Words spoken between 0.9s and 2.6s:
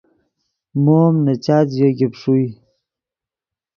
ام نے چات ژیو گیپ ݰوئے